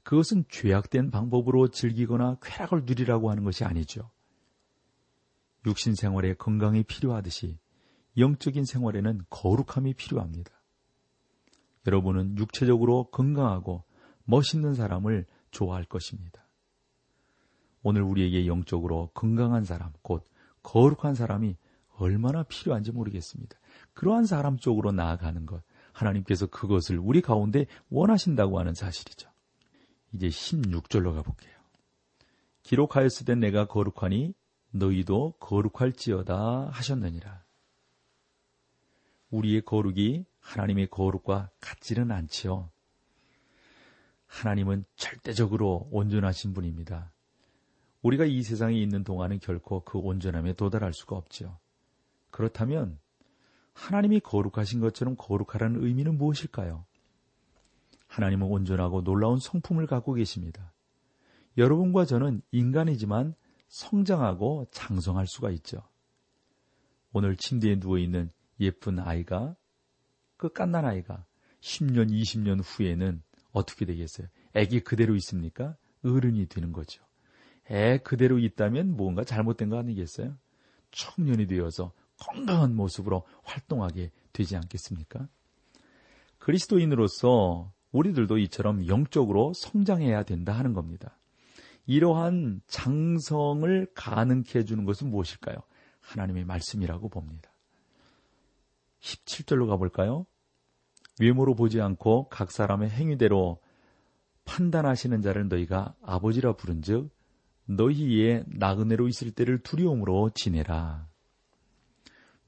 그것은 0.02 0.44
죄악된 0.48 1.10
방법으로 1.10 1.68
즐기거나 1.68 2.38
쾌락을 2.42 2.84
누리라고 2.84 3.30
하는 3.30 3.44
것이 3.44 3.64
아니죠. 3.64 4.10
육신 5.66 5.94
생활에 5.94 6.34
건강이 6.34 6.82
필요하듯이 6.82 7.58
영적인 8.16 8.64
생활에는 8.64 9.24
거룩함이 9.30 9.94
필요합니다. 9.94 10.57
여러분은 11.86 12.38
육체적으로 12.38 13.04
건강하고 13.10 13.84
멋있는 14.24 14.74
사람을 14.74 15.26
좋아할 15.50 15.84
것입니다. 15.84 16.46
오늘 17.82 18.02
우리에게 18.02 18.46
영적으로 18.46 19.10
건강한 19.14 19.64
사람, 19.64 19.92
곧 20.02 20.24
거룩한 20.62 21.14
사람이 21.14 21.56
얼마나 21.96 22.42
필요한지 22.42 22.92
모르겠습니다. 22.92 23.58
그러한 23.94 24.26
사람 24.26 24.58
쪽으로 24.58 24.92
나아가는 24.92 25.46
것, 25.46 25.62
하나님께서 25.92 26.46
그것을 26.46 26.98
우리 26.98 27.20
가운데 27.20 27.66
원하신다고 27.90 28.58
하는 28.58 28.74
사실이죠. 28.74 29.30
이제 30.12 30.28
16절로 30.28 31.14
가볼게요. 31.14 31.58
기록하였으되 32.62 33.34
내가 33.34 33.66
거룩하니 33.66 34.34
너희도 34.70 35.34
거룩할지어다 35.40 36.68
하셨느니라. 36.70 37.44
우리의 39.30 39.62
거룩이 39.62 40.24
하나님의 40.48 40.88
거룩과 40.88 41.50
같지는 41.60 42.10
않지요. 42.10 42.70
하나님은 44.26 44.84
절대적으로 44.96 45.88
온전하신 45.90 46.54
분입니다. 46.54 47.12
우리가 48.00 48.24
이 48.24 48.42
세상에 48.42 48.78
있는 48.78 49.04
동안은 49.04 49.40
결코 49.40 49.84
그 49.84 49.98
온전함에 49.98 50.54
도달할 50.54 50.94
수가 50.94 51.16
없지요. 51.16 51.58
그렇다면 52.30 52.98
하나님이 53.74 54.20
거룩하신 54.20 54.80
것처럼 54.80 55.16
거룩하라는 55.16 55.84
의미는 55.84 56.16
무엇일까요? 56.16 56.86
하나님은 58.06 58.46
온전하고 58.46 59.04
놀라운 59.04 59.38
성품을 59.38 59.86
갖고 59.86 60.14
계십니다. 60.14 60.72
여러분과 61.58 62.06
저는 62.06 62.40
인간이지만 62.52 63.34
성장하고 63.68 64.66
장성할 64.70 65.26
수가 65.26 65.50
있죠. 65.50 65.82
오늘 67.12 67.36
침대에 67.36 67.76
누워있는 67.76 68.30
예쁜 68.60 68.98
아이가, 68.98 69.56
그 70.38 70.50
깐난 70.50 70.86
아이가 70.86 71.26
10년, 71.60 72.10
20년 72.10 72.60
후에는 72.64 73.22
어떻게 73.52 73.84
되겠어요? 73.84 74.28
애기 74.54 74.80
그대로 74.80 75.14
있습니까? 75.16 75.76
어른이 76.04 76.46
되는 76.46 76.72
거죠. 76.72 77.04
애 77.70 77.98
그대로 77.98 78.38
있다면 78.38 78.96
뭔가 78.96 79.24
잘못된 79.24 79.68
거 79.68 79.78
아니겠어요? 79.78 80.38
청년이 80.92 81.46
되어서 81.48 81.92
건강한 82.16 82.74
모습으로 82.74 83.26
활동하게 83.42 84.10
되지 84.32 84.56
않겠습니까? 84.56 85.28
그리스도인으로서 86.38 87.72
우리들도 87.90 88.38
이처럼 88.38 88.86
영적으로 88.86 89.52
성장해야 89.54 90.22
된다 90.22 90.52
하는 90.52 90.72
겁니다. 90.72 91.18
이러한 91.86 92.60
장성을 92.68 93.88
가능케 93.94 94.60
해주는 94.60 94.84
것은 94.84 95.10
무엇일까요? 95.10 95.56
하나님의 96.00 96.44
말씀이라고 96.44 97.08
봅니다. 97.08 97.50
17절로 99.00 99.68
가볼까요? 99.68 100.26
외모로 101.20 101.54
보지 101.54 101.80
않고 101.80 102.28
각 102.28 102.50
사람의 102.50 102.90
행위대로 102.90 103.60
판단하시는 104.44 105.20
자를 105.22 105.48
너희가 105.48 105.94
아버지라 106.02 106.54
부른즉 106.54 107.10
너희의 107.66 108.44
나그네로 108.46 109.08
있을 109.08 109.30
때를 109.30 109.58
두려움으로 109.58 110.30
지내라. 110.34 111.06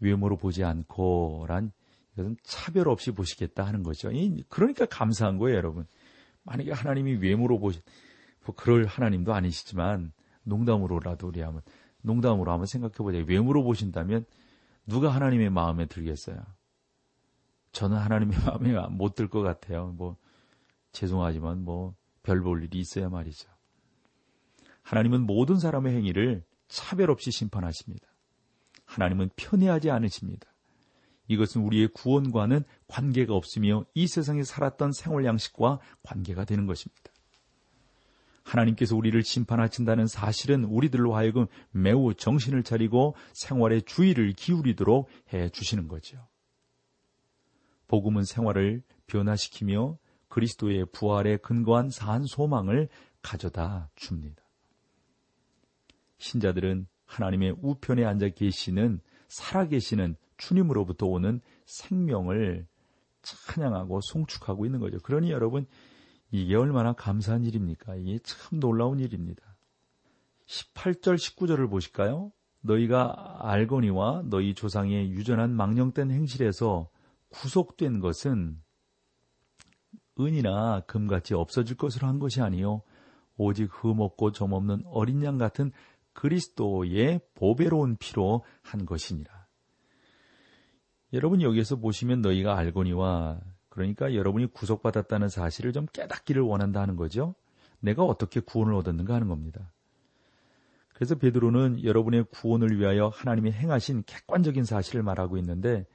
외모로 0.01 0.37
보지 0.37 0.65
않고란 0.65 1.73
이것은 2.15 2.37
차별 2.43 2.89
없이 2.89 3.11
보시겠다 3.13 3.67
하는 3.67 3.83
거죠. 3.83 4.11
그러니까 4.49 4.87
감사한 4.87 5.39
거예요, 5.39 5.57
여러분. 5.57 5.87
만약에 6.43 6.73
하나님이 6.73 7.17
외모로 7.17 7.59
보시, 7.59 7.81
뭐 8.47 8.55
그럴 8.55 8.87
하나님도 8.87 9.35
아니시지만 9.35 10.13
농담으로라도 10.43 11.29
우리 11.29 11.41
한번 11.41 11.63
농담으로 12.03 12.51
한번 12.51 12.67
생각해 12.67 12.95
보자. 12.95 13.19
외모로 13.19 13.63
보신다면 13.63 14.25
누가 14.91 15.09
하나님의 15.15 15.51
마음에 15.51 15.87
들겠어요? 15.87 16.45
저는 17.73 17.97
하나님의 17.97 18.39
마음에 18.45 18.89
못 18.89 19.15
들 19.15 19.29
것 19.29 19.41
같아요. 19.43 19.95
뭐 19.97 20.17
죄송하지만 20.93 21.65
뭐 21.65 21.95
별 22.23 22.43
볼 22.43 22.63
일이 22.63 22.79
있어야 22.81 23.09
말이죠. 23.09 23.49
하나님은 24.83 25.23
모든 25.23 25.59
사람의 25.59 25.95
행위를 25.97 26.45
차별 26.69 27.11
없이 27.11 27.31
심판하십니다. 27.31 28.07
하나님은 28.85 29.31
편애하지 29.37 29.91
않으십니다. 29.91 30.53
이것은 31.29 31.63
우리의 31.63 31.89
구원과는 31.89 32.65
관계가 32.89 33.35
없으며 33.35 33.85
이 33.95 34.07
세상에 34.09 34.43
살았던 34.43 34.93
생활 34.93 35.25
양식과 35.25 35.79
관계가 36.03 36.45
되는 36.45 36.67
것입니다. 36.67 37.10
하나님께서 38.51 38.97
우리를 38.97 39.23
심판하신다는 39.23 40.07
사실은 40.07 40.65
우리들로 40.65 41.15
하여금 41.15 41.47
매우 41.71 42.15
정신을 42.15 42.65
차리고 42.65 43.15
생활에 43.33 43.81
주의를 43.81 44.33
기울이도록 44.33 45.09
해 45.33 45.49
주시는 45.51 45.89
거죠. 45.89 46.19
복음은 47.87 48.25
생활을 48.25 48.83
변화시키며 49.07 49.99
그리스도의 50.29 50.87
부활에 50.93 51.37
근거한 51.39 51.91
산 51.91 52.25
소망을 52.25 52.89
가져다 53.23 53.91
줍니다. 53.97 54.43
신자들은 56.19 56.87
하나님의 57.07 57.57
우편에 57.61 58.05
앉아 58.05 58.31
계시는 58.31 59.01
살아계시는 59.29 60.17
주님으로부터 60.37 61.07
오는 61.07 61.41
생명을 61.67 62.67
찬양하고 63.23 64.01
송축하고 64.03 64.65
있는 64.67 64.81
거죠. 64.81 64.99
그러니 65.01 65.31
여러분 65.31 65.67
이게 66.31 66.55
얼마나 66.55 66.93
감사한 66.93 67.45
일입니까? 67.45 67.97
이게 67.97 68.19
참 68.23 68.61
놀라운 68.61 69.01
일입니다. 69.01 69.43
18절, 70.47 71.17
19절을 71.17 71.69
보실까요? 71.71 72.33
너희가 72.63 73.39
알거니와 73.41 74.25
너희 74.27 74.55
조상의 74.55 75.11
유전한 75.11 75.55
망령된 75.55 76.11
행실에서 76.11 76.91
구속된 77.31 78.01
것은 78.01 78.61
은이나 80.19 80.81
금같이 80.87 81.35
없어질 81.35 81.77
것으로 81.77 82.07
한 82.07 82.19
것이 82.19 82.43
아니요 82.43 82.83
오직 83.37 83.71
흠없고 83.73 84.33
점없는 84.33 84.83
어린 84.87 85.23
양 85.25 85.39
같은 85.39 85.73
그리스도의 86.13 87.21
보배로운 87.35 87.97
피로 87.97 88.45
한 88.63 88.85
것이니라. 88.85 89.47
여러분 91.13 91.41
여기에서 91.41 91.77
보시면 91.77 92.21
너희가 92.21 92.57
알거니와 92.57 93.41
그러니까 93.71 94.15
여러분이 94.15 94.47
구속받았다는 94.47 95.29
사실을 95.29 95.73
좀 95.73 95.87
깨닫기를 95.93 96.43
원한다는 96.43 96.97
거죠. 96.97 97.35
내가 97.79 98.05
어떻게 98.05 98.41
구원을 98.41 98.75
얻었는가 98.75 99.15
하는 99.15 99.29
겁니다. 99.29 99.73
그래서 100.93 101.15
베드로는 101.15 101.83
여러분의 101.83 102.27
구원을 102.31 102.79
위하여 102.79 103.09
하나님이 103.09 103.53
행하신 103.53 104.03
객관적인 104.05 104.65
사실을 104.65 105.03
말하고 105.03 105.39
있는데 105.39 105.87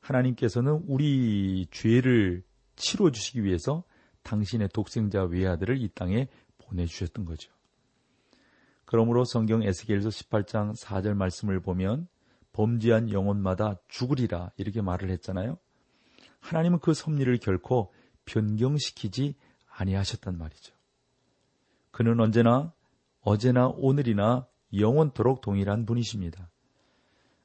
하나님께서는 0.00 0.84
우리 0.88 1.66
죄를 1.70 2.42
치러 2.76 3.10
주시기 3.10 3.44
위해서 3.44 3.84
당신의 4.24 4.68
독생자 4.74 5.22
외아들을 5.22 5.80
이 5.80 5.88
땅에 5.94 6.28
보내 6.58 6.84
주셨던 6.84 7.24
거죠. 7.24 7.50
그러므로 8.84 9.24
성경 9.24 9.62
에스겔서 9.62 10.10
18장 10.10 10.78
4절 10.78 11.14
말씀을 11.14 11.60
보면 11.60 12.08
범죄한 12.52 13.10
영혼마다 13.10 13.76
죽으리라 13.88 14.50
이렇게 14.58 14.82
말을 14.82 15.08
했잖아요. 15.10 15.56
하나님은 16.42 16.80
그 16.80 16.92
섭리를 16.92 17.34
결코 17.38 17.92
변경시키지 18.26 19.34
아니하셨단 19.68 20.36
말이죠. 20.36 20.74
그는 21.90 22.20
언제나 22.20 22.72
어제나 23.22 23.68
오늘이나 23.68 24.46
영원토록 24.76 25.40
동일한 25.40 25.86
분이십니다. 25.86 26.50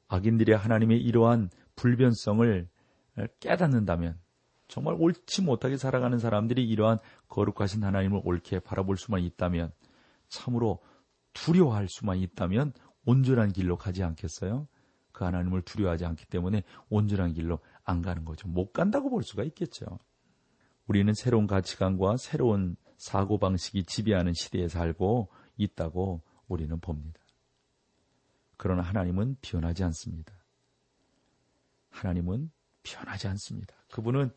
악인들이 0.08 0.52
하나님의 0.52 1.00
이러한 1.00 1.50
불변성을 1.76 2.68
깨닫는다면 3.40 4.18
정말 4.66 4.96
옳지 4.98 5.42
못하게 5.42 5.76
살아가는 5.76 6.18
사람들이 6.18 6.66
이러한 6.68 6.98
거룩하신 7.28 7.84
하나님을 7.84 8.20
옳게 8.24 8.60
바라볼 8.60 8.96
수만 8.96 9.22
있다면 9.22 9.72
참으로 10.28 10.80
두려워할 11.32 11.88
수만 11.88 12.18
있다면 12.18 12.72
온전한 13.06 13.52
길로 13.52 13.76
가지 13.76 14.02
않겠어요? 14.02 14.66
그 15.12 15.24
하나님을 15.24 15.62
두려워하지 15.62 16.04
않기 16.04 16.26
때문에 16.26 16.62
온전한 16.90 17.32
길로 17.32 17.60
안 17.88 18.02
가는 18.02 18.24
거죠. 18.24 18.48
못 18.48 18.72
간다고 18.72 19.08
볼 19.08 19.22
수가 19.22 19.44
있겠죠. 19.44 19.98
우리는 20.86 21.12
새로운 21.14 21.46
가치관과 21.46 22.18
새로운 22.18 22.76
사고방식이 22.98 23.84
지배하는 23.84 24.34
시대에 24.34 24.68
살고 24.68 25.28
있다고 25.56 26.22
우리는 26.48 26.78
봅니다. 26.80 27.20
그러나 28.56 28.82
하나님은 28.82 29.36
변하지 29.40 29.84
않습니다. 29.84 30.34
하나님은 31.90 32.50
변하지 32.82 33.28
않습니다. 33.28 33.74
그분은 33.90 34.32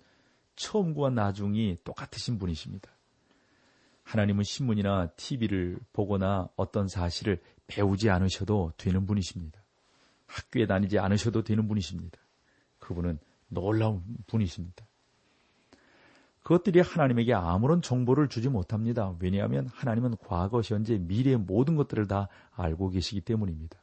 처음과 0.56 1.10
나중이 1.10 1.78
똑같으신 1.84 2.40
분이십니다. 2.40 2.90
하나님은 4.04 4.44
신문이나 4.44 5.08
TV를 5.16 5.80
보거나 5.92 6.50
어떤 6.56 6.88
사실을 6.88 7.42
배우지 7.68 8.10
않으셔도 8.10 8.74
되는 8.78 9.06
분이십니다. 9.06 9.62
학교에 10.28 10.68
다니지 10.68 11.00
않으셔도 11.00 11.44
되는 11.44 11.68
분이십니다. 11.68 12.18
그분은 12.80 13.20
놀라운 13.52 14.04
분이십니다. 14.28 14.86
그것들이 16.44 16.80
하나님에게 16.80 17.34
아무런 17.34 17.82
정보를 17.82 18.28
주지 18.28 18.50
못합니다. 18.50 19.16
왜냐하면 19.20 19.68
하나님은 19.68 20.16
과거, 20.18 20.62
현재, 20.62 20.98
미래의 20.98 21.38
모든 21.38 21.76
것들을 21.76 22.08
다 22.08 22.30
알고 22.52 22.90
계시기 22.90 23.22
때문입니다. 23.22 23.80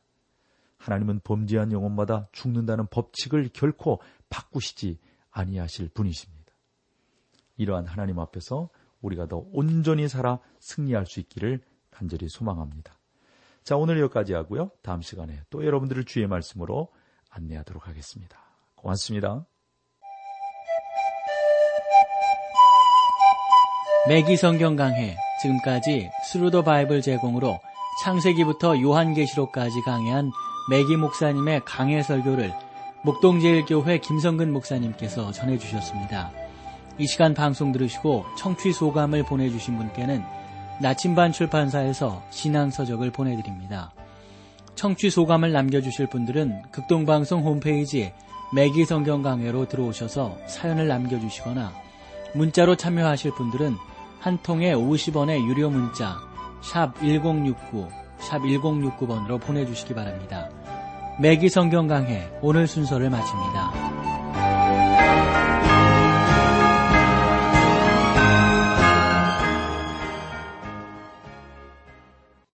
하나님은 0.78 1.20
범죄한 1.22 1.72
영혼마다 1.72 2.28
죽는다는 2.32 2.86
법칙을 2.88 3.50
결코 3.52 4.00
바꾸시지 4.28 4.98
아니하실 5.30 5.90
분이십니다. 5.90 6.52
이러한 7.56 7.86
하나님 7.86 8.18
앞에서 8.18 8.70
우리가 9.00 9.26
더 9.26 9.44
온전히 9.52 10.08
살아 10.08 10.40
승리할 10.60 11.06
수 11.06 11.20
있기를 11.20 11.60
간절히 11.90 12.28
소망합니다. 12.28 12.98
자, 13.62 13.76
오늘 13.76 14.00
여기까지 14.00 14.32
하고요. 14.32 14.70
다음 14.82 15.02
시간에 15.02 15.42
또 15.50 15.64
여러분들을 15.64 16.04
주의 16.04 16.26
말씀으로 16.26 16.88
안내하도록 17.30 17.86
하겠습니다. 17.86 18.38
고맙습니다. 18.76 19.46
매기 24.06 24.36
성경 24.36 24.76
강해 24.76 25.16
지금까지 25.42 26.10
Thru 26.24 26.46
the 26.46 26.62
Bible 26.62 27.02
제공으로 27.02 27.58
창세기부터 28.04 28.80
요한계시록까지 28.80 29.82
강해한 29.84 30.30
매기 30.70 30.96
목사님의 30.96 31.62
강해 31.66 32.02
설교를 32.02 32.54
목동제일교회 33.02 33.98
김성근 33.98 34.52
목사님께서 34.52 35.32
전해주셨습니다. 35.32 36.30
이 36.98 37.06
시간 37.06 37.34
방송 37.34 37.72
들으시고 37.72 38.24
청취 38.38 38.72
소감을 38.72 39.24
보내주신 39.24 39.76
분께는 39.76 40.22
나침반 40.80 41.32
출판사에서 41.32 42.22
신앙서적을 42.30 43.10
보내드립니다. 43.10 43.92
청취 44.74 45.10
소감을 45.10 45.52
남겨주실 45.52 46.06
분들은 46.06 46.62
극동방송 46.70 47.42
홈페이지 47.42 48.12
매기 48.54 48.84
성경 48.84 49.22
강해로 49.22 49.66
들어오셔서 49.66 50.38
사연을 50.46 50.86
남겨주시거나 50.88 51.87
문자로 52.34 52.76
참여하실 52.76 53.32
분들은 53.32 53.76
한 54.20 54.38
통에 54.42 54.74
50원의 54.74 55.46
유료 55.46 55.70
문자 55.70 56.16
샵 56.60 56.98
1069, 57.00 57.88
샵 58.18 58.38
1069번으로 58.40 59.40
보내주시기 59.40 59.94
바랍니다. 59.94 60.50
매기 61.20 61.48
성경 61.48 61.86
강해 61.86 62.28
오늘 62.40 62.66
순서를 62.66 63.10
마칩니다. 63.10 63.87